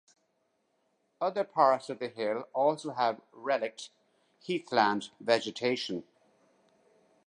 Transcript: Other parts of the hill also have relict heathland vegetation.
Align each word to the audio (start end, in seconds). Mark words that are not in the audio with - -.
Other 1.21 1.43
parts 1.43 1.87
of 1.87 1.99
the 1.99 2.07
hill 2.07 2.47
also 2.55 2.93
have 2.93 3.21
relict 3.31 3.91
heathland 4.41 5.11
vegetation. 5.19 6.05